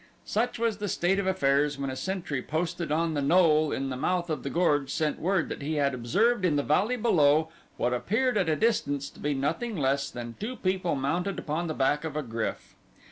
Such 0.25 0.57
was 0.57 0.77
the 0.77 0.87
state 0.87 1.19
of 1.19 1.27
affairs 1.27 1.77
when 1.77 1.91
a 1.91 1.95
sentry 1.95 2.41
posted 2.41 2.91
on 2.91 3.13
the 3.13 3.21
knoll 3.21 3.71
in 3.71 3.91
the 3.91 3.95
mouth 3.95 4.31
of 4.31 4.41
the 4.41 4.49
gorge 4.49 4.89
sent 4.89 5.19
word 5.19 5.47
that 5.49 5.61
he 5.61 5.75
had 5.75 5.93
observed 5.93 6.43
in 6.43 6.55
the 6.55 6.63
valley 6.63 6.97
below 6.97 7.49
what 7.77 7.93
appeared 7.93 8.35
at 8.35 8.49
a 8.49 8.55
distance 8.55 9.11
to 9.11 9.19
be 9.19 9.35
nothing 9.35 9.77
less 9.77 10.09
than 10.09 10.37
two 10.39 10.55
people 10.55 10.95
mounted 10.95 11.37
upon 11.37 11.67
the 11.67 11.75
back 11.75 12.03
of 12.03 12.15
a 12.15 12.23
GRYF. 12.23 12.73